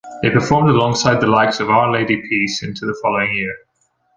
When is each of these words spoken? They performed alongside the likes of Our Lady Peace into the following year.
They 0.23 0.31
performed 0.31 0.67
alongside 0.71 1.21
the 1.21 1.27
likes 1.27 1.59
of 1.59 1.69
Our 1.69 1.91
Lady 1.93 2.23
Peace 2.27 2.63
into 2.63 2.87
the 2.87 2.99
following 3.03 3.35
year. 3.35 3.55